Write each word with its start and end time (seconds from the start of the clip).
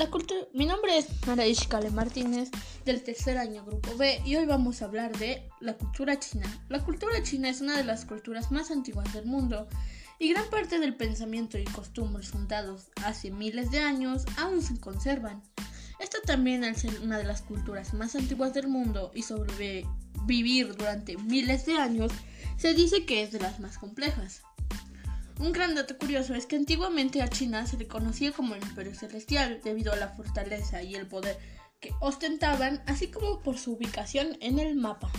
La 0.00 0.10
cultura... 0.10 0.40
Mi 0.54 0.64
nombre 0.64 0.96
es 0.96 1.08
Maraish 1.26 1.68
Kale 1.68 1.90
Martínez 1.90 2.48
del 2.86 3.02
tercer 3.02 3.36
año 3.36 3.66
Grupo 3.66 3.94
B 3.98 4.22
y 4.24 4.34
hoy 4.34 4.46
vamos 4.46 4.80
a 4.80 4.86
hablar 4.86 5.14
de 5.18 5.46
la 5.60 5.76
cultura 5.76 6.18
china. 6.18 6.46
La 6.70 6.82
cultura 6.82 7.22
china 7.22 7.50
es 7.50 7.60
una 7.60 7.76
de 7.76 7.84
las 7.84 8.06
culturas 8.06 8.50
más 8.50 8.70
antiguas 8.70 9.12
del 9.12 9.26
mundo 9.26 9.68
y 10.18 10.30
gran 10.30 10.48
parte 10.48 10.78
del 10.78 10.96
pensamiento 10.96 11.58
y 11.58 11.64
costumbres 11.64 12.28
fundados 12.28 12.86
hace 13.04 13.30
miles 13.30 13.70
de 13.70 13.80
años 13.80 14.24
aún 14.38 14.62
se 14.62 14.80
conservan. 14.80 15.42
Esta 15.98 16.22
también 16.22 16.64
al 16.64 16.76
ser 16.76 16.98
una 17.00 17.18
de 17.18 17.24
las 17.24 17.42
culturas 17.42 17.92
más 17.92 18.16
antiguas 18.16 18.54
del 18.54 18.68
mundo 18.68 19.10
y 19.14 19.20
sobrevivir 19.20 20.76
durante 20.76 21.18
miles 21.18 21.66
de 21.66 21.76
años, 21.76 22.10
se 22.56 22.72
dice 22.72 23.04
que 23.04 23.22
es 23.22 23.32
de 23.32 23.40
las 23.40 23.60
más 23.60 23.76
complejas. 23.76 24.40
Un 25.40 25.52
gran 25.52 25.74
dato 25.74 25.96
curioso 25.96 26.34
es 26.34 26.44
que 26.44 26.56
antiguamente 26.56 27.22
a 27.22 27.28
China 27.28 27.66
se 27.66 27.78
le 27.78 27.88
conocía 27.88 28.30
como 28.30 28.54
el 28.54 28.62
Imperio 28.62 28.94
Celestial 28.94 29.62
debido 29.64 29.90
a 29.90 29.96
la 29.96 30.08
fortaleza 30.08 30.82
y 30.82 30.94
el 30.94 31.06
poder 31.06 31.38
que 31.80 31.94
ostentaban, 32.00 32.82
así 32.86 33.08
como 33.08 33.40
por 33.40 33.56
su 33.56 33.72
ubicación 33.72 34.36
en 34.42 34.58
el 34.58 34.76
mapa. 34.76 35.10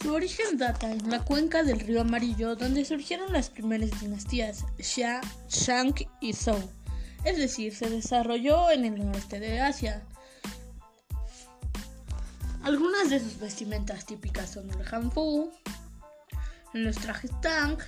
Su 0.00 0.14
origen 0.14 0.56
data 0.56 0.90
en 0.90 1.10
la 1.10 1.22
cuenca 1.22 1.62
del 1.62 1.80
río 1.80 2.00
Amarillo, 2.00 2.56
donde 2.56 2.86
surgieron 2.86 3.34
las 3.34 3.50
primeras 3.50 4.00
dinastías 4.00 4.64
Xia, 4.78 5.20
Shang 5.50 5.94
y 6.22 6.32
Zhou. 6.32 6.58
Es 7.22 7.36
decir, 7.36 7.74
se 7.74 7.90
desarrolló 7.90 8.70
en 8.70 8.86
el 8.86 9.04
noreste 9.04 9.40
de 9.40 9.60
Asia. 9.60 10.06
Algunas 12.62 13.10
de 13.10 13.20
sus 13.20 13.38
vestimentas 13.38 14.06
típicas 14.06 14.52
son 14.52 14.70
el 14.70 14.86
hanfu, 14.90 15.52
los 16.72 16.96
trajes 16.96 17.30
tang, 17.42 17.78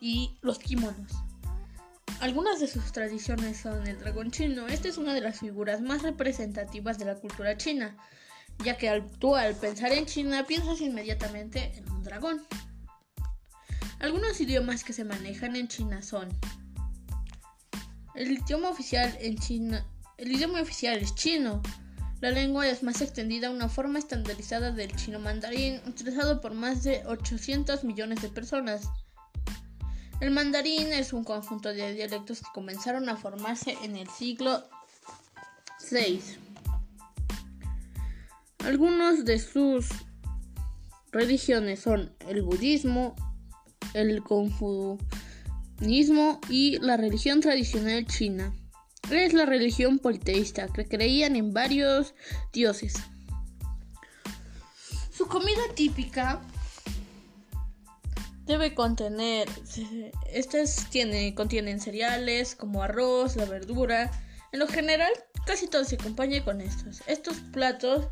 y 0.00 0.36
los 0.42 0.58
kimonos. 0.58 1.12
Algunas 2.20 2.60
de 2.60 2.66
sus 2.66 2.92
tradiciones 2.92 3.58
son 3.58 3.86
el 3.86 3.98
dragón 3.98 4.30
chino. 4.30 4.66
Esta 4.68 4.88
es 4.88 4.96
una 4.96 5.12
de 5.12 5.20
las 5.20 5.40
figuras 5.40 5.80
más 5.80 6.02
representativas 6.02 6.98
de 6.98 7.04
la 7.04 7.16
cultura 7.16 7.56
china, 7.56 7.96
ya 8.64 8.78
que 8.78 9.04
tú 9.18 9.36
al 9.36 9.54
pensar 9.54 9.92
en 9.92 10.06
China 10.06 10.46
piensas 10.46 10.80
inmediatamente 10.80 11.76
en 11.76 11.90
un 11.90 12.02
dragón. 12.02 12.42
Algunos 13.98 14.40
idiomas 14.40 14.82
que 14.82 14.92
se 14.92 15.04
manejan 15.04 15.56
en 15.56 15.68
China 15.68 16.02
son 16.02 16.28
el 18.14 18.32
idioma 18.32 18.70
oficial 18.70 19.14
en 19.20 19.36
China. 19.36 19.86
El 20.16 20.32
idioma 20.32 20.62
oficial 20.62 20.96
es 20.96 21.14
chino. 21.14 21.60
La 22.20 22.30
lengua 22.30 22.66
es 22.66 22.82
más 22.82 23.02
extendida, 23.02 23.50
una 23.50 23.68
forma 23.68 23.98
estandarizada 23.98 24.72
del 24.72 24.96
chino 24.96 25.18
mandarín, 25.18 25.82
utilizado 25.86 26.40
por 26.40 26.54
más 26.54 26.82
de 26.82 27.04
800 27.04 27.84
millones 27.84 28.22
de 28.22 28.30
personas. 28.30 28.88
El 30.18 30.30
mandarín 30.30 30.94
es 30.94 31.12
un 31.12 31.24
conjunto 31.24 31.68
de 31.68 31.92
dialectos 31.92 32.40
que 32.40 32.46
comenzaron 32.54 33.10
a 33.10 33.16
formarse 33.16 33.76
en 33.82 33.96
el 33.96 34.08
siglo 34.08 34.64
VI. 35.90 36.22
Algunos 38.60 39.26
de 39.26 39.38
sus 39.38 39.88
religiones 41.12 41.80
son 41.80 42.14
el 42.28 42.40
budismo, 42.42 43.14
el 43.92 44.22
confucianismo 44.22 46.40
y 46.48 46.78
la 46.78 46.96
religión 46.96 47.40
tradicional 47.40 48.06
china. 48.06 48.54
Es 49.10 49.34
la 49.34 49.44
religión 49.44 49.98
politeísta 49.98 50.68
que 50.68 50.86
creían 50.86 51.36
en 51.36 51.52
varios 51.52 52.14
dioses. 52.54 52.94
Su 55.12 55.26
comida 55.26 55.60
típica 55.74 56.40
debe 58.46 58.74
contener, 58.74 59.48
estas 60.32 60.88
tiene, 60.90 61.34
contienen 61.34 61.80
cereales 61.80 62.54
como 62.54 62.82
arroz, 62.82 63.36
la 63.36 63.44
verdura. 63.44 64.10
En 64.52 64.60
lo 64.60 64.68
general, 64.68 65.12
casi 65.46 65.66
todo 65.66 65.84
se 65.84 65.96
acompaña 65.96 66.44
con 66.44 66.60
estos. 66.60 67.02
Estos 67.06 67.36
platos 67.52 68.08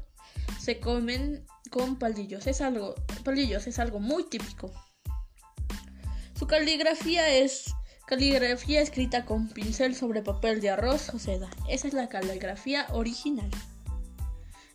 se 0.60 0.80
comen 0.80 1.46
con 1.70 1.98
palillos. 1.98 2.46
Es 2.46 2.60
algo, 2.60 2.94
palillos 3.22 3.66
es 3.66 3.78
algo 3.78 4.00
muy 4.00 4.24
típico. 4.24 4.72
Su 6.36 6.46
caligrafía 6.46 7.28
es 7.30 7.72
caligrafía 8.06 8.82
escrita 8.82 9.24
con 9.24 9.48
pincel 9.48 9.94
sobre 9.94 10.22
papel 10.22 10.60
de 10.60 10.70
arroz 10.70 11.08
o 11.14 11.18
seda. 11.18 11.48
Esa 11.68 11.88
es 11.88 11.94
la 11.94 12.08
caligrafía 12.08 12.86
original. 12.92 13.50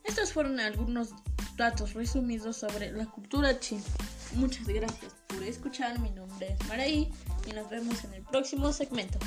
Estos 0.03 0.33
fueron 0.33 0.59
algunos 0.59 1.09
datos 1.57 1.93
resumidos 1.93 2.57
sobre 2.57 2.91
la 2.91 3.05
cultura 3.05 3.59
china. 3.59 3.83
Muchas 4.35 4.67
gracias 4.67 5.15
por 5.27 5.43
escuchar. 5.43 5.99
Mi 5.99 6.11
nombre 6.11 6.53
es 6.53 6.67
Maraí 6.67 7.11
y 7.47 7.53
nos 7.53 7.69
vemos 7.69 8.03
en 8.03 8.13
el 8.13 8.23
próximo 8.23 8.71
segmento. 8.71 9.19